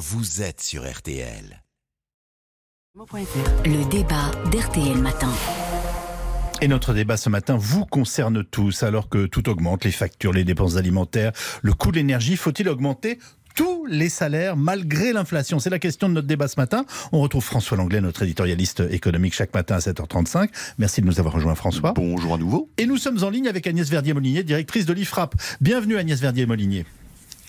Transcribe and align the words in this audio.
vous 0.00 0.40
êtes 0.40 0.62
sur 0.62 0.90
RTL. 0.90 1.62
Le 2.96 3.90
débat 3.90 4.30
d'RTL 4.50 4.96
Matin. 4.96 5.28
Et 6.62 6.68
notre 6.68 6.94
débat 6.94 7.18
ce 7.18 7.28
matin 7.28 7.58
vous 7.58 7.84
concerne 7.84 8.42
tous, 8.42 8.82
alors 8.82 9.10
que 9.10 9.26
tout 9.26 9.50
augmente, 9.50 9.84
les 9.84 9.90
factures, 9.92 10.32
les 10.32 10.44
dépenses 10.44 10.76
alimentaires, 10.76 11.32
le 11.60 11.74
coût 11.74 11.90
de 11.90 11.96
l'énergie, 11.96 12.38
faut-il 12.38 12.70
augmenter 12.70 13.18
tous 13.54 13.84
les 13.84 14.08
salaires 14.08 14.56
malgré 14.56 15.12
l'inflation? 15.12 15.58
C'est 15.58 15.68
la 15.68 15.78
question 15.78 16.08
de 16.08 16.14
notre 16.14 16.26
débat 16.26 16.48
ce 16.48 16.58
matin. 16.58 16.86
On 17.12 17.20
retrouve 17.20 17.44
François 17.44 17.76
Langlais, 17.76 18.00
notre 18.00 18.22
éditorialiste 18.22 18.82
économique, 18.90 19.34
chaque 19.34 19.52
matin 19.52 19.74
à 19.74 19.80
7h35. 19.80 20.48
Merci 20.78 21.02
de 21.02 21.06
nous 21.06 21.20
avoir 21.20 21.34
rejoint, 21.34 21.54
François. 21.54 21.92
Bonjour 21.92 22.32
à 22.32 22.38
nouveau. 22.38 22.70
Et 22.78 22.86
nous 22.86 22.96
sommes 22.96 23.22
en 23.22 23.28
ligne 23.28 23.48
avec 23.48 23.66
Agnès 23.66 23.90
Verdier-Molinier, 23.90 24.44
directrice 24.44 24.86
de 24.86 24.94
l'IFRAP. 24.94 25.34
Bienvenue 25.60 25.98
Agnès 25.98 26.18
Verdier-Molinier. 26.18 26.86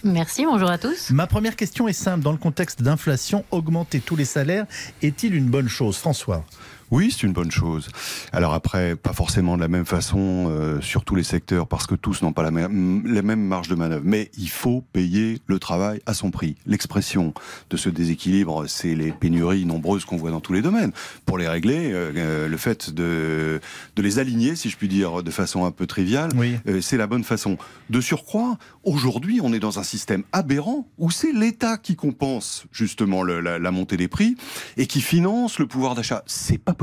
Merci, 0.03 0.45
bonjour 0.45 0.69
à 0.69 0.79
tous. 0.79 1.11
Ma 1.11 1.27
première 1.27 1.55
question 1.55 1.87
est 1.87 1.93
simple. 1.93 2.23
Dans 2.23 2.31
le 2.31 2.37
contexte 2.37 2.81
d'inflation, 2.81 3.45
augmenter 3.51 3.99
tous 3.99 4.15
les 4.15 4.25
salaires 4.25 4.65
est-il 5.01 5.35
une 5.35 5.45
bonne 5.45 5.67
chose? 5.67 5.97
François 5.97 6.43
oui, 6.91 7.09
c'est 7.11 7.25
une 7.25 7.33
bonne 7.33 7.51
chose. 7.51 7.89
Alors 8.33 8.53
après, 8.53 8.95
pas 8.95 9.13
forcément 9.13 9.55
de 9.55 9.61
la 9.61 9.67
même 9.67 9.85
façon 9.85 10.47
euh, 10.49 10.81
sur 10.81 11.03
tous 11.05 11.15
les 11.15 11.23
secteurs, 11.23 11.67
parce 11.67 11.87
que 11.87 11.95
tous 11.95 12.21
n'ont 12.21 12.33
pas 12.33 12.43
la 12.43 12.51
même, 12.51 13.03
la 13.05 13.21
même 13.21 13.41
marge 13.41 13.67
de 13.69 13.75
manœuvre. 13.75 14.03
Mais 14.05 14.29
il 14.37 14.49
faut 14.49 14.83
payer 14.93 15.39
le 15.47 15.57
travail 15.59 16.01
à 16.05 16.13
son 16.13 16.31
prix. 16.31 16.55
L'expression 16.65 17.33
de 17.69 17.77
ce 17.77 17.89
déséquilibre, 17.89 18.65
c'est 18.67 18.93
les 18.95 19.11
pénuries 19.11 19.65
nombreuses 19.65 20.05
qu'on 20.05 20.17
voit 20.17 20.31
dans 20.31 20.41
tous 20.41 20.53
les 20.53 20.61
domaines. 20.61 20.91
Pour 21.25 21.37
les 21.37 21.47
régler, 21.47 21.91
euh, 21.93 22.11
euh, 22.15 22.47
le 22.47 22.57
fait 22.57 22.91
de, 22.93 23.59
de 23.95 24.01
les 24.01 24.19
aligner, 24.19 24.55
si 24.55 24.69
je 24.69 24.77
puis 24.77 24.87
dire 24.87 25.23
de 25.23 25.31
façon 25.31 25.65
un 25.65 25.71
peu 25.71 25.87
triviale, 25.87 26.31
Oui. 26.35 26.57
euh, 26.67 26.81
c'est 26.81 26.97
la 26.97 27.07
bonne 27.07 27.23
façon. 27.23 27.57
De 27.89 28.01
surcroît, 28.01 28.57
aujourd'hui, 28.83 29.39
on 29.41 29.53
est 29.53 29.59
dans 29.59 29.79
un 29.79 29.83
système 29.83 30.23
aberrant 30.33 30.87
où 30.97 31.09
c'est 31.11 31.31
l'État 31.31 31.77
qui 31.77 31.95
compense 31.95 32.65
justement 32.71 33.23
le- 33.23 33.39
la, 33.39 33.59
la 33.59 33.71
montée 33.71 33.97
des 33.97 34.07
prix 34.07 34.35
et 34.77 34.87
qui 34.87 35.01
finance 35.01 35.57
le 35.59 35.67
pouvoir 35.67 35.95
d'achat. 35.95 36.23
C'est 36.25 36.57
pas 36.57 36.73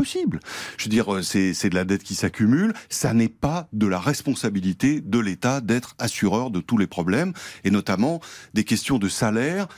Je 0.77 0.85
veux 0.85 0.91
dire, 0.91 1.15
euh, 1.15 1.23
c'est 1.23 1.55
c'est 1.55 1.71
de 1.71 1.75
la 1.75 1.85
dette 1.85 2.03
qui 2.03 2.15
s'accumule. 2.15 2.73
Ça 2.89 3.13
n'est 3.15 3.29
pas 3.29 3.69
de 3.73 3.87
la 3.87 3.99
responsabilité 3.99 5.01
de 5.01 5.19
l'État 5.19 5.61
d'être 5.61 5.95
assureur 5.99 6.51
de 6.51 6.61
tous 6.61 6.79
les 6.79 6.87
problèmes 6.87 7.33
et 7.65 7.71
notamment 7.71 8.21
des 8.55 8.65
questions 8.65 8.99
de 8.99 9.09
salaire 9.09 9.69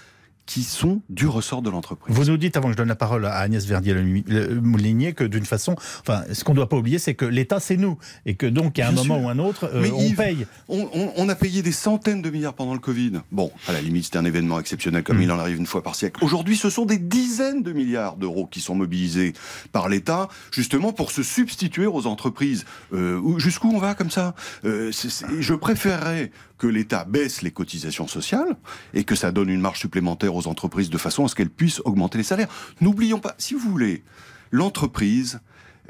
qui 0.46 0.62
sont 0.64 1.00
du 1.08 1.26
ressort 1.28 1.62
de 1.62 1.70
l'entreprise. 1.70 2.14
Vous 2.14 2.24
nous 2.24 2.36
dites, 2.36 2.56
avant 2.56 2.68
que 2.68 2.72
je 2.72 2.76
donne 2.76 2.88
la 2.88 2.96
parole 2.96 3.24
à 3.26 3.36
Agnès 3.36 3.64
Verdier-Molinier, 3.66 5.12
que 5.12 5.24
d'une 5.24 5.44
façon, 5.44 5.76
enfin, 6.00 6.22
ce 6.32 6.44
qu'on 6.44 6.52
ne 6.52 6.56
doit 6.56 6.68
pas 6.68 6.76
oublier, 6.76 6.98
c'est 6.98 7.14
que 7.14 7.24
l'État, 7.24 7.60
c'est 7.60 7.76
nous. 7.76 7.98
Et 8.26 8.34
que 8.34 8.46
donc, 8.46 8.78
à 8.78 8.88
un 8.88 8.92
Bien 8.92 9.02
moment 9.04 9.16
sûr. 9.18 9.24
ou 9.26 9.28
un 9.28 9.38
autre, 9.38 9.70
euh, 9.72 9.80
Mais 9.82 9.90
on 9.90 10.00
Yves, 10.00 10.16
paye. 10.16 10.46
On, 10.68 10.88
on- 10.92 11.12
on 11.16 11.28
a 11.28 11.34
payé 11.34 11.62
des 11.62 11.72
centaines 11.72 12.22
de 12.22 12.30
milliards 12.30 12.54
pendant 12.54 12.72
le 12.74 12.80
Covid. 12.80 13.12
Bon, 13.30 13.50
à 13.68 13.72
la 13.72 13.80
limite, 13.80 14.04
c'était 14.04 14.18
un 14.18 14.24
événement 14.24 14.58
exceptionnel 14.60 15.02
comme 15.02 15.18
Mm. 15.18 15.22
il 15.22 15.32
en 15.32 15.38
arrive 15.38 15.56
une 15.58 15.66
fois 15.66 15.82
par 15.82 15.94
siècle. 15.94 16.22
Aujourd'hui, 16.24 16.56
ce 16.56 16.70
sont 16.70 16.84
des 16.86 16.98
dizaines 16.98 17.62
de 17.62 17.72
milliards 17.72 18.16
d'euros 18.16 18.46
qui 18.50 18.60
sont 18.60 18.74
mobilisés 18.74 19.34
par 19.72 19.88
l'État, 19.88 20.28
justement 20.52 20.92
pour 20.92 21.10
se 21.12 21.22
substituer 21.22 21.86
aux 21.86 22.06
entreprises. 22.06 22.64
Euh, 22.92 23.18
où- 23.20 23.38
Jusqu'où 23.38 23.70
on 23.74 23.78
va 23.78 23.94
comme 23.94 24.10
ça? 24.10 24.34
Euh, 24.64 24.90
c'est- 24.92 25.10
c'est- 25.10 25.26
Je 25.40 25.54
préférerais 25.54 26.30
que 26.60 26.66
l'État 26.66 27.04
baisse 27.04 27.40
les 27.40 27.50
cotisations 27.50 28.06
sociales 28.06 28.54
et 28.92 29.04
que 29.04 29.14
ça 29.14 29.32
donne 29.32 29.48
une 29.48 29.62
marge 29.62 29.80
supplémentaire 29.80 30.34
aux 30.34 30.46
entreprises 30.46 30.90
de 30.90 30.98
façon 30.98 31.24
à 31.24 31.28
ce 31.28 31.34
qu'elles 31.34 31.50
puissent 31.50 31.80
augmenter 31.86 32.18
les 32.18 32.24
salaires. 32.24 32.48
N'oublions 32.82 33.18
pas, 33.18 33.34
si 33.38 33.54
vous 33.54 33.60
voulez, 33.60 34.04
l'entreprise, 34.50 35.40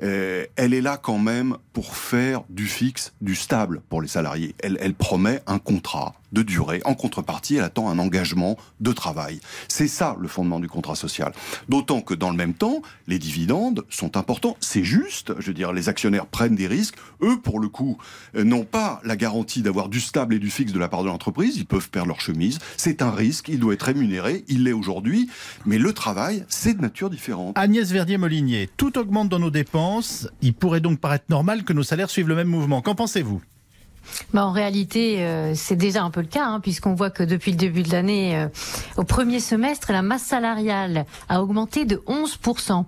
euh, 0.03 0.47
elle 0.55 0.73
est 0.73 0.81
là 0.81 0.97
quand 0.97 1.19
même 1.19 1.57
pour 1.73 1.97
faire 1.97 2.45
du 2.49 2.67
fixe, 2.67 3.12
du 3.21 3.35
stable 3.35 3.83
pour 3.89 4.01
les 4.01 4.09
salariés. 4.09 4.55
Elle, 4.61 4.79
elle 4.81 4.95
promet 4.95 5.43
un 5.49 5.59
contrat 5.59 6.15
de 6.33 6.42
durée. 6.42 6.81
En 6.84 6.95
contrepartie, 6.95 7.56
elle 7.56 7.64
attend 7.64 7.89
un 7.89 7.98
engagement 7.98 8.56
de 8.81 8.92
travail. 8.92 9.41
C'est 9.69 9.89
ça 9.89 10.17
le 10.20 10.28
fondement 10.28 10.61
du 10.61 10.69
contrat 10.69 10.95
social. 10.95 11.33
D'autant 11.69 12.00
que 12.00 12.14
dans 12.14 12.31
le 12.31 12.37
même 12.37 12.55
temps, 12.55 12.83
les 13.06 13.19
dividendes 13.19 13.84
sont 13.89 14.17
importants. 14.17 14.56
C'est 14.61 14.84
juste. 14.84 15.33
Je 15.39 15.48
veux 15.48 15.55
dire, 15.55 15.72
les 15.72 15.89
actionnaires 15.89 16.27
prennent 16.27 16.56
des 16.56 16.67
risques. 16.67 16.97
Eux, 17.22 17.39
pour 17.41 17.60
le 17.60 17.69
coup, 17.69 17.99
euh, 18.37 18.44
n'ont 18.44 18.65
pas 18.65 19.00
la 19.05 19.16
garantie 19.16 19.62
d'avoir 19.62 19.88
du 19.88 20.00
stable 20.00 20.34
et 20.34 20.38
du 20.38 20.50
fixe 20.50 20.72
de 20.72 20.78
la 20.78 20.88
part 20.88 21.03
de 21.03 21.09
l'entreprise. 21.09 21.56
Ils 21.56 21.66
peuvent 21.66 21.91
perdre 21.91 22.09
leur 22.09 22.21
chemise. 22.21 22.59
C'est 22.76 23.03
un 23.03 23.10
risque. 23.10 23.49
Il 23.49 23.59
doit 23.59 23.75
être 23.75 23.82
rémunéré. 23.82 24.44
Il 24.49 24.65
l'est 24.65 24.72
aujourd'hui. 24.72 25.28
Mais 25.66 25.78
le 25.78 25.93
travail, 25.93 26.44
c'est 26.49 26.75
de 26.75 26.82
nature 26.82 27.10
différente. 27.10 27.56
Agnès 27.59 27.91
Verdier-Molinier, 27.91 28.71
tout 28.76 28.99
augmente 28.99 29.28
dans 29.28 29.38
nos 29.38 29.50
dépenses. 29.50 30.28
Il 30.43 30.55
pourrait 30.55 30.81
donc 30.81 31.00
paraître 31.00 31.26
normal 31.28 31.65
que 31.65 31.72
nos 31.72 31.82
salaires 31.82 32.10
suivent 32.10 32.28
le 32.28 32.34
même 32.34 32.49
mouvement. 32.49 32.82
Qu'en 32.82 32.94
pensez-vous? 32.94 33.41
Bah, 34.33 34.47
en 34.47 34.53
réalité, 34.53 35.22
euh, 35.25 35.53
c'est 35.55 35.77
déjà 35.77 36.03
un 36.03 36.11
peu 36.11 36.21
le 36.21 36.27
cas, 36.27 36.44
hein, 36.47 36.61
puisqu'on 36.61 36.94
voit 36.94 37.11
que 37.11 37.22
depuis 37.22 37.50
le 37.53 37.56
début 37.56 37.83
de 37.83 37.91
l'année, 37.93 38.37
euh, 38.37 38.49
au 38.97 39.05
premier 39.05 39.41
semestre, 39.41 39.93
la 39.93 40.03
masse 40.03 40.22
salariale 40.22 41.06
a 41.28 41.43
augmenté 41.43 41.84
de 41.84 42.03
11%. 42.06 42.84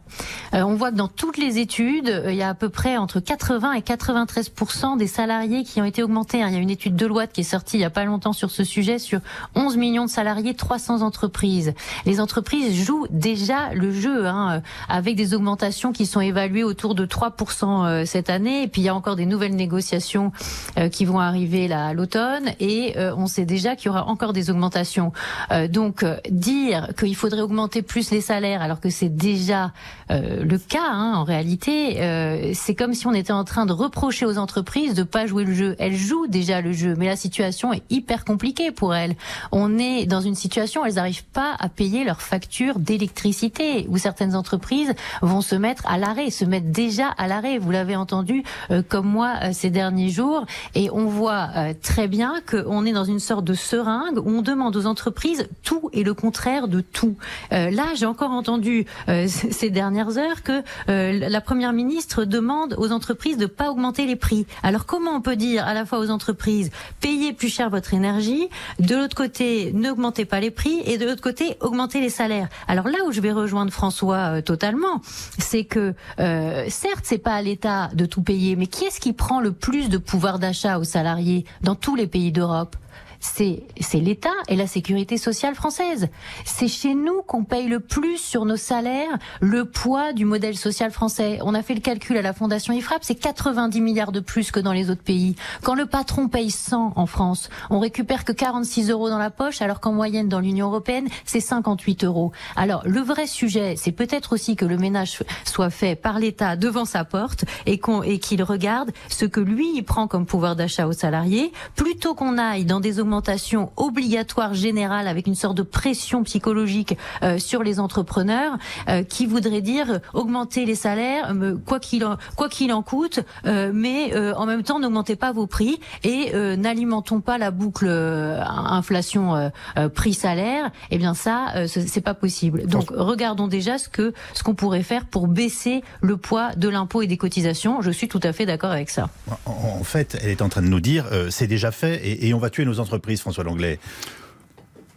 Euh, 0.55 0.63
on 0.63 0.75
voit 0.75 0.91
que 0.91 0.97
dans 0.97 1.09
toutes 1.09 1.39
les 1.39 1.59
études, 1.59 2.09
euh, 2.09 2.33
il 2.33 2.37
y 2.37 2.43
a 2.43 2.51
à 2.51 2.55
peu 2.55 2.69
près 2.69 2.97
entre 2.97 3.21
80 3.21 3.73
et 3.73 3.81
93% 3.81 4.97
des 4.97 5.07
salariés 5.07 5.65
qui 5.65 5.81
ont 5.81 5.85
été 5.85 6.03
augmentés. 6.03 6.43
hein. 6.43 6.49
Il 6.49 6.55
y 6.55 6.57
a 6.57 6.61
une 6.61 6.71
étude 6.71 6.97
Deloitte 6.97 7.33
qui 7.33 7.41
est 7.43 7.45
sortie 7.45 7.79
il 7.79 7.81
y 7.81 7.85
a 7.85 7.91
pas 7.91 8.05
longtemps 8.05 8.33
sur 8.33 8.51
ce 8.51 8.65
sujet, 8.65 8.99
sur 8.99 9.21
11 9.55 9.77
millions 9.77 10.05
de 10.05 10.11
salariés, 10.11 10.55
300 10.55 11.03
entreprises. 11.03 11.75
Les 12.07 12.21
entreprises 12.21 12.75
jouent 12.85 13.07
déjà 13.11 13.73
le 13.75 13.93
jeu, 13.93 14.27
hein, 14.27 14.57
euh, 14.57 14.61
avec 14.89 15.17
des 15.17 15.35
augmentations 15.35 15.93
qui 15.93 16.07
sont 16.07 16.21
évaluées 16.21 16.65
autour 16.65 16.95
de 16.95 17.07
3% 17.07 17.85
euh, 17.85 18.05
cette 18.05 18.31
année. 18.31 18.63
Et 18.63 18.69
puis 18.69 18.83
il 18.83 18.85
y 18.85 18.89
a 18.89 18.95
encore 18.95 19.17
des 19.17 19.27
nouvelles 19.27 19.57
négociations 19.57 20.33
euh, 20.79 20.89
qui 21.03 21.07
vont 21.07 21.19
arriver 21.19 21.67
là 21.67 21.89
à 21.89 21.95
l'automne 21.95 22.53
et 22.61 22.97
euh, 22.97 23.13
on 23.17 23.27
sait 23.27 23.45
déjà 23.45 23.75
qu'il 23.75 23.87
y 23.87 23.89
aura 23.89 24.07
encore 24.07 24.33
des 24.33 24.51
augmentations. 24.51 25.11
Euh, 25.51 25.67
donc 25.67 26.05
euh, 26.05 26.17
dire 26.31 26.91
qu'il 26.97 27.17
faudrait 27.17 27.41
augmenter 27.41 27.83
plus 27.83 28.13
les 28.13 28.21
salaires 28.21 28.63
alors 28.63 28.79
que 28.79 28.89
c'est 28.89 29.09
déjà 29.09 29.73
euh, 30.13 30.45
le 30.45 30.59
cas 30.59 30.91
hein, 30.91 31.15
en 31.17 31.25
réalité, 31.25 32.01
euh, 32.03 32.53
c'est 32.55 32.75
comme 32.75 32.93
si 32.95 33.07
on 33.07 33.15
était 33.15 33.33
en 33.33 33.45
train 33.45 33.67
de 33.67 33.73
reprocher 33.73 34.27
aux 34.27 34.39
entreprises 34.39 34.95
de 34.95 35.03
pas 35.03 35.27
jouer 35.27 35.45
le 35.45 35.55
jeu. 35.55 35.77
Elles 35.79 35.97
jouent 35.97 36.27
déjà 36.27 36.61
le 36.61 36.73
jeu, 36.73 36.95
mais 36.99 37.07
la 37.07 37.17
situation 37.17 37.73
est 37.73 37.83
hyper 37.91 38.25
compliquée 38.25 38.71
pour 38.71 38.95
elles. 38.95 39.17
On 39.53 39.79
est 39.79 40.07
dans 40.07 40.21
une 40.21 40.35
situation 40.35 40.83
où 40.83 40.85
elles 40.85 40.95
n'arrivent 40.95 41.25
pas 41.25 41.57
à 41.59 41.69
payer 41.69 42.05
leurs 42.05 42.21
factures 42.21 42.79
d'électricité, 42.79 43.87
où 43.89 43.97
certaines 43.97 44.37
entreprises 44.37 44.93
vont 45.23 45.41
se 45.41 45.55
mettre 45.55 45.87
à 45.87 45.99
l'arrêt, 45.99 46.31
se 46.31 46.45
mettre 46.45 46.67
déjà 46.67 47.09
à 47.17 47.27
l'arrêt. 47.27 47.59
Vous 47.59 47.71
l'avez 47.71 47.97
entendu 47.97 48.43
euh, 48.71 48.83
comme 48.87 49.07
moi 49.07 49.35
euh, 49.43 49.51
ces 49.53 49.71
derniers 49.71 50.11
jours, 50.11 50.45
et 50.75 50.91
on 50.93 51.07
voit 51.07 51.49
euh, 51.57 51.75
très 51.81 52.09
bien 52.09 52.35
qu'on 52.49 52.85
est 52.85 52.93
dans 52.93 53.05
une 53.05 53.21
sorte 53.21 53.45
de 53.45 53.55
seringue 53.55 54.19
où 54.19 54.29
on 54.29 54.43
demande 54.43 54.77
aux 54.77 54.87
entreprises 54.87 55.49
tout 55.63 55.91
et 55.93 56.05
le 56.05 56.15
contraire 56.15 56.69
de 56.69 56.81
tout. 56.81 57.17
Euh, 57.53 57.71
là, 57.71 57.87
j'ai 57.95 58.07
encore 58.07 58.31
entendu 58.31 58.87
euh, 59.09 59.27
ces 59.29 59.71
dernières 59.71 60.19
heures 60.19 60.43
que 60.43 60.63
euh, 60.89 61.29
la 61.29 61.41
première 61.41 61.73
ministre 61.73 62.25
demande 62.25 62.75
aux 62.79 62.93
entreprises 62.93 63.37
de 63.37 63.47
pas 63.47 63.71
augmenter 63.71 64.07
les 64.07 64.17
prix. 64.17 64.47
Alors 64.63 64.87
comment 64.87 65.13
on 65.13 65.21
peut 65.21 65.37
dire 65.37 65.67
à 65.67 65.75
la 65.75 65.85
fois 65.85 65.99
aux 65.99 66.11
entreprises 66.11 66.71
payez 67.01 67.33
plus 67.33 67.49
cher 67.49 67.71
votre 67.71 67.95
énergie, 67.95 68.49
de 68.79 68.97
l'autre 68.97 69.17
côté 69.17 69.73
n'augmentez 69.73 70.25
pas 70.25 70.41
les 70.41 70.51
prix 70.51 70.81
et 70.85 70.99
de 70.99 71.07
l'autre 71.07 71.23
côté 71.23 71.57
augmentez 71.61 72.01
les 72.01 72.11
salaires? 72.11 72.49
Alors 72.69 72.89
là 72.89 72.99
où 73.07 73.13
je 73.13 73.21
vais 73.21 73.33
rejoindre 73.33 73.73
François 73.73 74.37
euh, 74.37 74.41
totalement, 74.43 75.01
c'est 75.39 75.65
que 75.65 75.95
euh, 76.19 76.67
certes 76.69 77.05
c'est 77.05 77.19
pas 77.19 77.35
à 77.35 77.43
l'État 77.43 77.89
de 77.95 78.07
tout 78.07 78.23
payer, 78.23 78.57
mais 78.57 78.67
qui 78.67 78.85
est-ce 78.85 79.01
qui 79.01 79.13
prend 79.13 79.41
le 79.41 79.53
plus 79.53 79.89
de 79.89 79.99
pouvoir 79.99 80.39
d'achat 80.39 80.79
aux 80.83 80.85
salariés 80.85 81.47
dans 81.63 81.77
tous 81.77 81.95
les 81.95 82.09
pays 82.09 82.33
d'Europe 82.33 82.77
c'est 83.23 83.65
l'État 83.95 84.31
et 84.49 84.57
la 84.57 84.67
sécurité 84.67 85.17
sociale 85.17 85.55
française. 85.55 86.09
C'est 86.45 86.69
chez 86.69 86.95
nous 86.95 87.23
qu'on 87.23 87.45
paye 87.45 87.69
le 87.69 87.81
plus 87.81 88.19
sur 88.19 88.45
nos 88.45 88.57
salaires 88.57 89.19
le 89.41 89.65
poids 89.65 90.13
du 90.13 90.25
modèle 90.25 90.57
social 90.57 90.91
français. 90.91 91.39
On 91.43 91.55
a 91.55 91.63
fait 91.63 91.75
le 91.75 91.81
calcul 91.81 92.17
à 92.17 92.23
la 92.23 92.33
Fondation 92.33 92.75
IFRAP, 92.75 93.05
c'est 93.05 93.15
90 93.15 93.81
milliards 93.81 94.13
de 94.13 94.21
plus 94.21 94.51
que 94.51 94.61
dans 94.61 94.73
les 94.73 94.91
autres 94.91 95.03
pays. 95.03 95.37
Quand 95.63 95.75
le 95.75 95.87
patron 95.87 96.29
paye 96.29 96.51
100 96.51 96.95
en 96.97 97.07
France, 97.07 97.49
on 97.71 97.79
récupère 97.79 98.25
que 98.25 98.33
46 98.33 98.91
euros 98.91 99.09
dans 99.09 99.19
la 99.19 99.31
poche, 99.31 99.63
alors 99.63 99.81
qu'en 99.81 99.93
moyenne 99.93 100.29
dans 100.29 100.41
l'Union 100.41 100.67
européenne, 100.67 101.09
c'est 101.25 101.41
58 101.41 102.05
euros. 102.05 102.33
Alors 102.57 102.83
le 102.85 103.01
vrai 103.01 103.27
sujet, 103.27 103.75
c'est 103.77 103.93
peut-être 103.93 104.33
aussi 104.33 104.57
que 104.57 104.65
le 104.65 104.77
ménage 104.77 105.23
soit 105.45 105.71
fait 105.71 105.95
par 105.95 106.19
l'État 106.19 106.57
devant 106.57 106.85
sa 106.85 107.05
porte 107.05 107.45
et 107.67 107.79
qu'il 108.19 108.43
regarde 108.43 108.91
ce 109.09 109.25
que 109.25 109.41
lui 109.41 109.81
prend 109.83 110.09
comme 110.09 110.27
pouvoir 110.27 110.57
d'achat 110.57 110.87
aux 110.87 110.93
salariés, 110.93 111.53
plutôt 111.77 112.15
qu'on 112.15 112.37
aille 112.39 112.65
dans 112.65 112.81
des 112.81 112.99
augmentations 113.13 113.73
obligatoires 113.77 114.55
générales 114.55 115.07
avec 115.07 115.27
une 115.27 115.35
sorte 115.35 115.55
de 115.57 115.63
pression 115.63 116.23
psychologique 116.25 116.97
euh, 117.23 117.39
sur 117.39 117.63
les 117.63 117.79
entrepreneurs 117.79 118.57
euh, 118.89 119.03
qui 119.03 119.27
voudrait 119.27 119.61
dire 119.61 120.01
augmenter 120.15 120.65
les 120.65 120.75
salaires 120.75 121.31
euh, 121.35 121.57
quoi 121.67 121.79
qu'il 121.79 122.05
en, 122.07 122.17
quoi 122.37 122.49
qu'il 122.49 122.73
en 122.73 122.83
coûte, 122.83 123.21
mais 123.45 124.15
en 124.35 124.47
même 124.47 124.63
temps 124.63 124.81
n'augmentez 124.81 125.15
pas 125.17 125.33
vos 125.33 125.47
prix 125.47 125.79
et 126.05 126.33
n'alimentons 126.57 127.21
pas 127.21 127.37
la 127.39 127.51
boucle 127.51 127.87
inflation 127.89 129.51
prix 129.95 130.15
salaire. 130.15 130.71
Eh 130.91 130.99
bien 130.99 131.15
ça, 131.15 131.67
ce- 131.69 131.87
c'est 131.87 132.01
pas 132.01 132.15
possible. 132.15 132.67
Donc 132.67 132.91
regardons 132.95 133.49
déjà 133.49 133.79
ce 133.79 133.89
que 133.89 134.13
ce 134.35 134.43
qu'on 134.43 134.55
pourrait 134.55 134.83
faire 134.83 135.05
pour 135.07 135.29
baisser 135.29 135.83
le 136.01 136.17
poids 136.17 136.55
de 136.57 136.69
l'impôt 136.69 137.03
et 137.03 137.07
des 137.07 137.17
cotisations. 137.17 137.83
Je 137.83 137.91
suis 137.91 138.09
tout 138.09 138.21
à 138.23 138.33
fait 138.33 138.47
d'accord 138.47 138.71
avec 138.71 138.91
ça. 138.91 139.11
En, 139.47 139.53
en 139.81 139.85
fait, 139.85 140.19
elle 140.23 140.31
est 140.31 140.43
en 140.43 140.49
train 140.49 140.63
de 140.63 140.69
nous 140.69 140.81
dire, 140.81 141.07
euh, 141.13 141.29
c'est 141.31 141.47
déjà 141.47 141.71
fait 141.71 141.97
et, 142.07 142.29
et 142.29 142.35
on 142.35 142.39
va 142.39 142.51
tuer 142.51 142.65
nos 142.65 142.81
entreprises, 142.81 143.02
François 143.21 143.45
Langlais. 143.45 143.79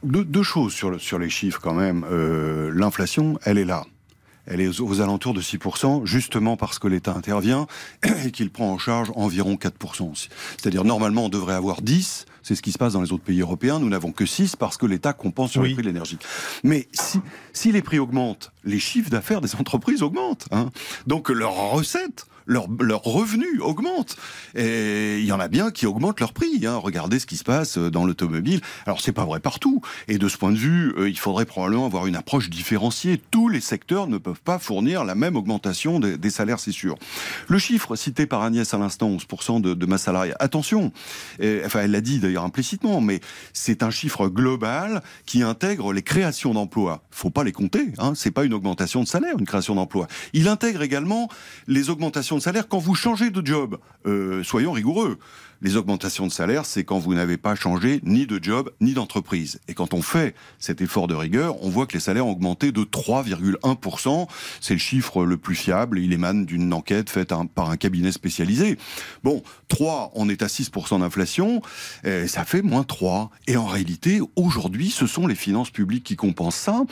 deux, 0.03 0.43
choses 0.43 0.73
sur, 0.73 0.99
sur 0.99 1.19
les 1.19 1.29
chiffres 1.29 1.59
quand 1.61 1.73
même. 1.73 2.05
Euh, 2.09 2.71
l'inflation, 2.73 3.39
elle 3.43 3.57
est 3.57 3.65
là 3.65 3.85
elle 4.47 4.61
est 4.61 4.79
aux 4.79 5.01
alentours 5.01 5.33
de 5.33 5.41
6%, 5.41 6.05
justement 6.05 6.57
parce 6.57 6.79
que 6.79 6.87
l'État 6.87 7.13
intervient 7.15 7.67
et 8.25 8.31
qu'il 8.31 8.51
prend 8.51 8.71
en 8.71 8.77
charge 8.77 9.11
environ 9.15 9.55
4%. 9.55 10.27
C'est-à-dire, 10.57 10.83
normalement, 10.83 11.25
on 11.25 11.29
devrait 11.29 11.55
avoir 11.55 11.81
10, 11.81 12.25
c'est 12.43 12.55
ce 12.55 12.61
qui 12.61 12.71
se 12.71 12.77
passe 12.77 12.93
dans 12.93 13.01
les 13.01 13.11
autres 13.11 13.23
pays 13.23 13.41
européens, 13.41 13.79
nous 13.79 13.89
n'avons 13.89 14.11
que 14.11 14.25
6 14.25 14.55
parce 14.55 14.77
que 14.77 14.85
l'État 14.85 15.13
compense 15.13 15.51
sur 15.51 15.63
les 15.63 15.73
prix 15.73 15.81
de 15.81 15.87
l'énergie. 15.87 16.19
Mais 16.63 16.87
si, 16.91 17.19
si, 17.53 17.71
les 17.71 17.81
prix 17.81 17.99
augmentent, 17.99 18.51
les 18.63 18.79
chiffres 18.79 19.09
d'affaires 19.09 19.41
des 19.41 19.55
entreprises 19.59 20.03
augmentent. 20.03 20.47
Hein. 20.51 20.69
Donc 21.07 21.29
leurs 21.29 21.71
recettes 21.71 22.27
leurs 22.45 22.67
leur 22.79 23.01
revenus 23.01 23.59
augmentent. 23.61 24.15
Et 24.55 25.19
il 25.19 25.25
y 25.25 25.31
en 25.31 25.39
a 25.39 25.47
bien 25.47 25.71
qui 25.71 25.85
augmentent 25.85 26.19
leur 26.19 26.33
prix. 26.33 26.65
Hein. 26.65 26.77
Regardez 26.77 27.19
ce 27.19 27.25
qui 27.25 27.37
se 27.37 27.43
passe 27.43 27.77
dans 27.77 28.05
l'automobile. 28.05 28.61
Alors 28.85 29.01
c'est 29.01 29.11
pas 29.11 29.25
vrai 29.25 29.39
partout. 29.39 29.81
Et 30.07 30.17
de 30.17 30.27
ce 30.27 30.37
point 30.37 30.51
de 30.51 30.57
vue, 30.57 30.93
euh, 30.97 31.09
il 31.09 31.17
faudrait 31.17 31.45
probablement 31.45 31.85
avoir 31.85 32.07
une 32.07 32.15
approche 32.15 32.49
différenciée. 32.49 33.21
Tous 33.31 33.49
les 33.49 33.61
secteurs 33.61 34.07
ne 34.07 34.17
peuvent 34.17 34.41
pas 34.41 34.59
fournir 34.59 35.03
la 35.03 35.15
même 35.15 35.35
augmentation 35.35 35.99
des, 35.99 36.17
des 36.17 36.29
salaires, 36.29 36.59
c'est 36.59 36.71
sûr. 36.71 36.95
Le 37.47 37.57
chiffre 37.57 37.95
cité 37.95 38.25
par 38.25 38.41
Agnès 38.41 38.73
à 38.73 38.77
l'instant, 38.77 39.09
11% 39.09 39.61
de, 39.61 39.73
de 39.73 39.85
masse 39.85 40.03
salariale. 40.03 40.37
Attention, 40.39 40.91
enfin 41.65 41.81
elle 41.81 41.91
l'a 41.91 42.01
dit 42.01 42.19
d'ailleurs 42.19 42.43
implicitement, 42.43 43.01
mais 43.01 43.19
c'est 43.53 43.83
un 43.83 43.91
chiffre 43.91 44.27
global 44.27 45.01
qui 45.25 45.43
intègre 45.43 45.93
les 45.93 46.03
créations 46.03 46.53
d'emplois. 46.53 47.03
Faut 47.11 47.29
pas 47.29 47.43
les 47.43 47.51
compter. 47.51 47.93
Hein. 47.97 48.13
C'est 48.15 48.31
pas 48.31 48.43
une 48.43 48.53
augmentation 48.53 49.01
de 49.01 49.07
salaire, 49.07 49.35
une 49.37 49.45
création 49.45 49.75
d'emplois. 49.75 50.07
Il 50.33 50.47
intègre 50.47 50.81
également 50.81 51.29
les 51.67 51.89
augmentations 51.89 52.34
de 52.35 52.41
salaire 52.41 52.67
quand 52.67 52.79
vous 52.79 52.95
changez 52.95 53.29
de 53.29 53.45
job. 53.45 53.77
Euh, 54.05 54.43
soyons 54.43 54.71
rigoureux. 54.71 55.17
Les 55.65 55.77
augmentations 55.77 56.27
de 56.27 56.31
salaire, 56.31 56.63
c'est 56.63 56.83
quand 56.83 56.99
vous 56.99 57.15
n'avez 57.15 57.37
pas 57.37 57.55
changé 57.55 57.99
ni 58.03 58.27
de 58.27 58.39
job 58.39 58.69
ni 58.81 58.93
d'entreprise. 58.93 59.59
Et 59.67 59.73
quand 59.73 59.95
on 59.95 60.03
fait 60.03 60.35
cet 60.59 60.79
effort 60.79 61.07
de 61.07 61.15
rigueur, 61.15 61.55
on 61.63 61.69
voit 61.69 61.87
que 61.87 61.93
les 61.93 61.99
salaires 61.99 62.27
ont 62.27 62.33
augmenté 62.33 62.71
de 62.71 62.83
3,1%. 62.83 64.27
C'est 64.61 64.75
le 64.75 64.79
chiffre 64.79 65.25
le 65.25 65.37
plus 65.37 65.55
fiable. 65.55 65.97
Il 65.97 66.13
émane 66.13 66.45
d'une 66.45 66.71
enquête 66.71 67.09
faite 67.09 67.33
par 67.55 67.71
un 67.71 67.77
cabinet 67.77 68.11
spécialisé. 68.11 68.77
Bon, 69.23 69.41
3, 69.69 70.11
on 70.13 70.29
est 70.29 70.43
à 70.43 70.45
6% 70.45 70.99
d'inflation. 70.99 71.63
Ça 72.03 72.45
fait 72.45 72.61
moins 72.61 72.83
3. 72.83 73.31
Et 73.47 73.57
en 73.57 73.65
réalité, 73.65 74.21
aujourd'hui, 74.35 74.91
ce 74.91 75.07
sont 75.07 75.25
les 75.25 75.33
finances 75.33 75.71
publiques 75.71 76.03
qui 76.03 76.15
compensent 76.15 76.59
ça. 76.59 76.83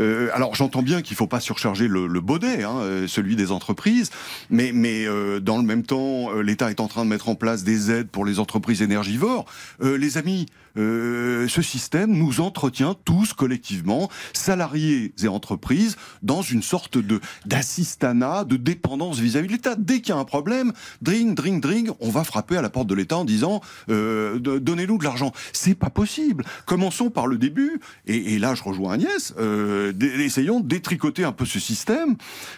Euh, 0.00 0.30
alors 0.34 0.56
j'entends 0.56 0.82
bien 0.82 1.02
qu'il 1.02 1.14
ne 1.14 1.18
faut 1.18 1.28
pas 1.28 1.38
surcharger 1.38 1.86
le, 1.86 2.08
baudet, 2.20 2.64
hein, 2.64 2.78
euh, 2.80 3.06
celui 3.06 3.36
des 3.36 3.52
entreprises, 3.52 4.10
mais, 4.50 4.72
mais 4.74 5.06
euh, 5.06 5.38
dans 5.38 5.56
le 5.56 5.62
même 5.62 5.84
temps, 5.84 6.32
l'État 6.32 6.68
est 6.70 6.80
en 6.80 6.88
train 6.88 7.04
de 7.04 7.10
mettre 7.10 7.28
en 7.28 7.36
place 7.36 7.62
des 7.62 7.92
aides 7.92 8.07
pour 8.12 8.24
les 8.24 8.38
entreprises 8.38 8.82
énergivores. 8.82 9.44
Euh, 9.80 9.96
les 9.96 10.18
amis, 10.18 10.46
euh, 10.78 11.48
ce 11.48 11.62
système 11.62 12.12
nous 12.12 12.40
entretient 12.40 12.94
tous 13.04 13.32
collectivement, 13.32 14.08
salariés 14.32 15.12
et 15.22 15.28
entreprises, 15.28 15.96
dans 16.22 16.42
une 16.42 16.62
sorte 16.62 16.98
de 16.98 17.20
d'assistanat, 17.46 18.44
de 18.44 18.56
dépendance 18.56 19.18
vis-à-vis 19.18 19.48
de 19.48 19.52
l'État. 19.52 19.74
Dès 19.76 20.00
qu'il 20.00 20.14
y 20.14 20.16
a 20.16 20.20
un 20.20 20.24
problème, 20.24 20.72
dring, 21.02 21.34
dring, 21.34 21.60
dring, 21.60 21.90
on 22.00 22.10
va 22.10 22.24
frapper 22.24 22.56
à 22.56 22.62
la 22.62 22.70
porte 22.70 22.86
de 22.86 22.94
l'État 22.94 23.16
en 23.16 23.24
disant 23.24 23.60
euh, 23.88 24.38
donnez-nous 24.38 24.98
de 24.98 25.04
l'argent. 25.04 25.32
C'est 25.52 25.74
pas 25.74 25.90
possible. 25.90 26.44
Commençons 26.66 27.10
par 27.10 27.26
le 27.26 27.38
début. 27.38 27.80
Et, 28.06 28.38
là, 28.38 28.54
je 28.54 28.62
rejoins 28.62 28.94
Agnès. 28.94 29.34
Euh, 29.38 29.92
essayons 30.00 30.60
de 30.60 30.68
détricoter 30.68 31.24
un 31.24 31.32
peu 31.32 31.44
ce 31.44 31.58
système 31.58 32.16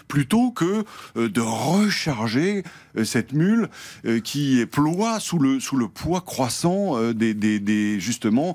plutôt 0.09 0.51
que 0.51 0.85
de 1.17 1.41
recharger 1.41 2.65
cette 3.05 3.33
mule 3.33 3.69
qui 4.25 4.65
ploie 4.67 5.21
sous 5.21 5.39
le 5.39 5.61
sous 5.61 5.77
le 5.77 5.89
poids 5.89 6.21
croissant 6.21 7.13
des, 7.13 7.35
des 7.35 8.01
justement 8.11 8.55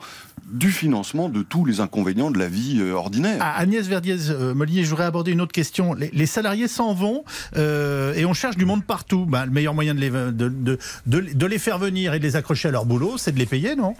du 0.52 0.70
financement 0.70 1.30
de 1.30 1.42
tous 1.42 1.66
les 1.66 1.80
inconvénients 1.80 2.30
de 2.30 2.38
la 2.38 2.48
vie 2.48 2.80
euh, 2.80 2.94
ordinaire. 2.94 3.38
Ah, 3.40 3.58
Agnès 3.58 3.88
Verdiez-Mollier, 3.88 4.84
je 4.84 4.90
voudrais 4.90 5.06
aborder 5.06 5.32
une 5.32 5.42
autre 5.42 5.54
question. 5.54 5.96
Les, 5.96 6.26
salariés 6.26 6.68
s'en 6.68 6.94
vont 6.94 7.24
euh, 7.56 8.14
et 8.14 8.26
on 8.26 8.34
cherche 8.34 8.58
du 8.58 8.66
monde 8.66 8.84
partout. 8.84 9.26
Bah, 9.26 9.46
le 9.46 9.52
meilleur 9.52 9.74
moyen 9.74 9.96
de 9.96 11.48
les 11.48 11.60
faire 11.60 11.80
venir 11.80 12.14
et 12.14 12.20
de 12.20 12.24
les 12.24 12.36
accrocher 12.36 12.68
à 12.68 12.72
leur 12.72 12.86
boulot, 12.86 13.18
c'est 13.18 13.32
de 13.32 13.40
les 13.40 13.46
payer, 13.46 13.76
non? 13.76 13.96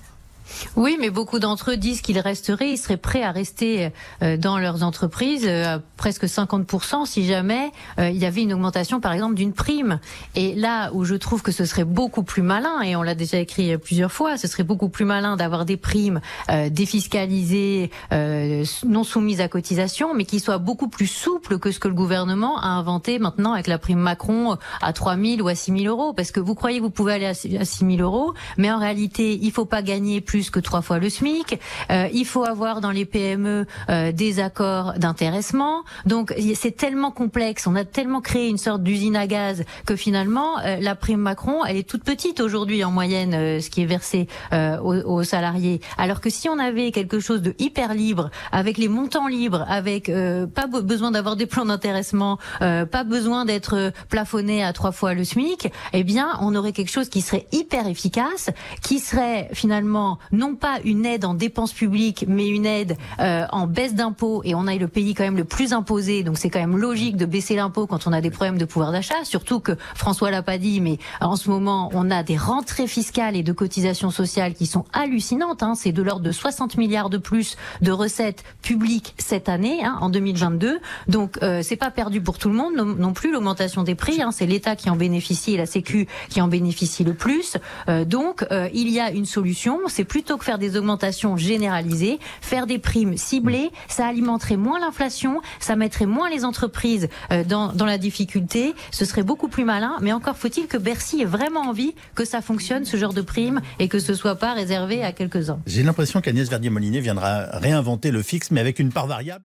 Oui, 0.76 0.98
mais 1.00 1.10
beaucoup 1.10 1.40
d'entre 1.40 1.72
eux 1.72 1.78
disent 1.78 2.02
qu'ils 2.02 2.20
resteraient, 2.20 2.72
ils 2.72 2.78
seraient 2.78 2.98
prêts 2.98 3.24
à 3.24 3.32
rester 3.32 3.92
euh, 4.22 4.38
dans 4.38 4.58
leurs 4.58 4.84
entreprises, 4.84 5.46
euh, 5.46 5.76
à 5.76 5.80
presque 5.98 6.26
50% 6.26 7.06
si 7.06 7.26
jamais 7.26 7.72
euh, 8.00 8.10
il 8.10 8.18
y 8.18 8.26
avait 8.26 8.44
une 8.44 8.54
augmentation, 8.54 9.00
par 9.00 9.14
exemple, 9.14 9.36
d'une 9.36 9.54
prime. 9.54 10.00
Et 10.36 10.56
là 10.56 10.92
où 10.94 11.04
je 11.06 11.16
trouve 11.16 11.42
que 11.42 11.52
ce 11.52 11.66
serait 11.66 11.84
beaucoup 11.84 12.24
plus 12.24 12.42
malin, 12.42 12.82
et 12.82 12.96
on 12.96 13.04
l'a 13.04 13.16
déjà 13.16 13.40
écrit 13.40 13.78
plusieurs 13.78 14.12
fois, 14.12 14.38
ce 14.38 14.48
serait 14.48 14.64
beaucoup 14.64 14.90
plus 14.90 15.06
malin 15.06 15.36
d'avoir 15.36 15.66
des 15.66 15.78
primes 15.78 16.22
défiscalisées, 16.70 17.92
non 18.12 19.04
soumises 19.04 19.42
à 19.42 19.48
cotisation, 19.48 20.14
mais 20.14 20.26
qui 20.26 20.40
soient 20.40 20.58
beaucoup 20.58 20.88
plus 20.88 21.08
souples 21.08 21.60
que 21.60 21.72
ce 21.72 21.80
que 21.80 21.88
le 21.88 21.94
gouvernement 21.94 22.60
a 22.60 22.68
inventé 22.68 23.20
maintenant 23.20 23.54
avec 23.54 23.68
la 23.68 23.78
prime 23.78 24.00
Macron 24.00 24.58
à 24.82 24.94
3 24.94 25.18
000 25.18 25.42
ou 25.42 25.48
à 25.48 25.56
6 25.56 25.80
000 25.80 25.86
euros. 25.86 26.14
Parce 26.14 26.32
que 26.32 26.40
vous 26.40 26.56
croyez 26.56 26.80
que 26.80 26.84
vous 26.84 26.90
pouvez 26.90 27.14
aller 27.14 27.26
à 27.26 27.34
6 27.34 27.58
000 27.66 27.98
euros, 28.00 28.34
mais 28.58 28.72
en 28.72 28.80
réalité, 28.80 29.40
il 29.42 29.52
faut 29.52 29.66
pas 29.66 29.82
gagner 29.82 30.22
plus 30.22 30.35
plus 30.36 30.50
que 30.50 30.60
trois 30.60 30.82
fois 30.82 31.00
le 31.00 31.10
SMIC. 31.10 31.62
Euh, 31.92 32.10
il 32.12 32.26
faut 32.26 32.44
avoir 32.44 32.82
dans 32.82 32.92
les 32.92 33.06
PME 33.06 33.66
euh, 33.90 34.12
des 34.12 34.42
accords 34.42 34.92
d'intéressement. 34.98 35.86
Donc 36.06 36.34
c'est 36.56 36.76
tellement 36.76 37.12
complexe, 37.12 37.68
on 37.68 37.76
a 37.78 37.86
tellement 37.86 38.20
créé 38.20 38.50
une 38.50 38.58
sorte 38.58 38.84
d'usine 38.84 39.16
à 39.16 39.28
gaz 39.28 39.64
que 39.86 39.96
finalement 39.96 40.60
euh, 40.60 40.76
la 40.82 40.96
prime 40.96 41.22
Macron, 41.22 41.64
elle 41.64 41.78
est 41.78 41.88
toute 41.88 42.04
petite 42.04 42.42
aujourd'hui 42.42 42.84
en 42.84 42.92
moyenne, 42.92 43.34
euh, 43.34 43.62
ce 43.62 43.70
qui 43.70 43.82
est 43.82 43.86
versé 43.86 44.28
euh, 44.52 44.78
aux, 44.80 45.20
aux, 45.20 45.24
salariés. 45.24 45.80
Alors 45.98 46.20
que 46.20 46.30
si 46.30 46.50
on 46.50 46.60
avait 46.60 46.92
quelque 46.92 47.22
chose 47.22 47.42
de 47.42 47.56
hyper 47.58 47.94
libre, 47.94 48.30
avec 48.52 48.78
les 48.78 48.90
montants 48.90 49.28
libres, 49.28 49.66
avec 49.70 50.12
pas 50.54 50.68
besoin 50.68 51.12
d'avoir 51.12 51.38
des 51.38 51.46
plans 51.46 51.66
d'intéressement, 51.66 52.40
pas 52.60 53.04
besoin 53.06 53.46
d'être 53.46 53.94
plafonné 54.10 54.64
à 54.64 54.74
trois 54.74 54.92
fois 54.92 55.14
le 55.14 55.24
SMIC, 55.24 55.72
eh 55.94 56.04
bien 56.04 56.38
on 56.42 56.56
aurait 56.56 56.74
quelque 56.74 56.92
chose 56.92 57.08
qui 57.08 57.22
serait 57.22 57.48
hyper 57.54 57.88
efficace, 57.88 58.50
qui 58.82 59.00
serait 59.00 59.50
finalement 59.54 60.20
non 60.32 60.56
pas 60.56 60.80
une 60.84 61.06
aide 61.06 61.26
en 61.26 61.34
dépenses 61.34 61.74
publiques, 61.74 62.26
mais 62.28 62.48
une 62.48 62.66
aide 62.66 62.98
euh, 63.20 63.46
en 63.52 63.68
baisse 63.68 63.96
d'impôts. 63.96 64.42
Et 64.44 64.56
on 64.56 64.68
a 64.68 64.76
le 64.76 64.88
pays 64.88 65.14
quand 65.14 65.24
même 65.24 65.38
le 65.38 65.46
plus 65.46 65.74
imposé, 65.74 66.24
donc 66.24 66.38
c'est 66.38 66.50
quand 66.50 66.60
même 66.60 66.78
logique 66.78 67.18
de 67.18 67.26
baisser 67.26 67.56
l'impôt 67.56 67.88
quand 67.88 68.08
on 68.08 68.14
a 68.14 68.22
des 68.22 68.30
problèmes 68.30 68.58
de 68.58 68.66
pouvoir 68.66 68.92
d'achat. 68.92 69.24
Surtout 69.24 69.60
que 69.60 69.74
François 69.96 70.32
l'a 70.32 70.44
pas 70.44 70.58
dit, 70.58 70.82
mais 70.82 70.98
en 71.22 71.36
ce 71.36 71.50
moment 71.50 71.90
on 71.94 72.12
a 72.12 72.24
des 72.24 72.38
rentrées 72.38 72.88
fiscales 72.88 73.36
et 73.36 73.44
de 73.44 73.52
cotisations 73.52 74.12
sociales 74.12 74.54
qui 74.54 74.66
sont 74.66 74.86
hallucinantes. 74.94 75.64
Hein. 75.64 75.74
C'est 75.76 75.92
de 75.92 76.02
l'ordre 76.02 76.24
de 76.24 76.32
60 76.32 76.78
milliards 76.78 77.10
de 77.10 77.18
plus 77.18 77.56
de 77.82 77.92
recettes 77.92 78.44
publiques 78.62 79.14
cette 79.18 79.50
année, 79.50 79.84
hein, 79.84 79.98
en 80.02 80.10
2022. 80.10 80.80
Donc 81.08 81.40
euh, 81.42 81.62
c'est 81.64 81.76
pas 81.76 81.92
perdu 81.92 82.22
pour 82.22 82.38
tout 82.38 82.50
le 82.50 82.56
monde 82.56 82.76
non, 82.76 83.14
plus 83.14 83.32
l'augmentation 83.32 83.84
des 83.84 83.96
prix. 83.96 84.22
Hein. 84.22 84.32
C'est 84.32 84.46
l'État 84.46 84.76
qui 84.76 84.90
en 84.90 84.96
bénéficie 84.96 85.54
et 85.54 85.58
la 85.58 85.66
Sécu 85.66 86.08
qui 86.30 86.42
en 86.42 86.48
bénéficie 86.48 87.04
le 87.04 87.14
plus. 87.14 87.58
Euh, 87.88 88.06
donc 88.06 88.46
euh, 88.52 88.70
il 88.74 88.90
y 88.90 89.00
a 89.00 89.12
une 89.12 89.26
solution. 89.26 89.80
C'est 89.88 90.04
plutôt 90.16 90.38
que 90.38 90.46
faire 90.46 90.60
des 90.60 90.78
augmentations 90.78 91.36
généralisées, 91.36 92.20
faire 92.40 92.68
des 92.68 92.80
primes 92.80 93.18
ciblées, 93.18 93.70
ça 93.90 94.08
alimenterait 94.08 94.56
moins 94.56 94.80
l'inflation, 94.80 95.42
ça 95.60 95.76
mettrait 95.76 96.06
moins 96.06 96.30
les 96.30 96.46
entreprises 96.46 97.10
euh, 97.34 97.44
dans, 97.44 97.74
dans 97.74 97.86
la 97.86 97.98
difficulté, 97.98 98.76
ce 98.92 99.04
serait 99.04 99.24
beaucoup 99.24 99.50
plus 99.50 99.66
malin, 99.66 99.98
mais 100.00 100.14
encore 100.14 100.38
faut-il 100.38 100.68
que 100.68 100.78
Bercy 100.78 101.24
ait 101.24 101.26
vraiment 101.26 101.64
envie 101.64 101.96
que 102.16 102.24
ça 102.24 102.42
fonctionne, 102.42 102.86
ce 102.86 102.96
genre 102.96 103.14
de 103.14 103.22
prime, 103.22 103.60
et 103.78 103.90
que 103.90 104.00
ce 104.00 104.14
soit 104.14 104.36
pas 104.36 104.54
réservé 104.54 105.04
à 105.04 105.12
quelques-uns. 105.12 105.60
J'ai 105.66 105.84
l'impression 105.84 106.22
qu'Agnès 106.22 106.48
Verdier-Molinier 106.50 107.02
viendra 107.02 107.48
réinventer 107.52 108.12
le 108.12 108.22
fixe, 108.22 108.52
mais 108.52 108.62
avec 108.62 108.80
une 108.80 108.94
part 108.94 109.08
variable. 109.08 109.44